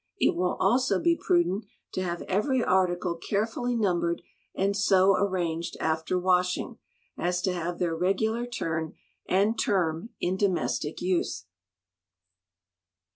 [0.17, 4.23] It will also be prudent to have every article carefully numbered,
[4.55, 6.79] and so arranged, after washing,
[7.19, 8.95] as to have their regular turn
[9.27, 11.45] and term in domestic use.